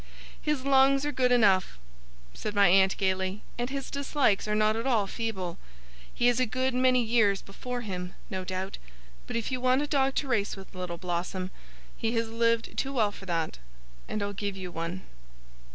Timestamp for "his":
0.41-0.65, 3.69-3.91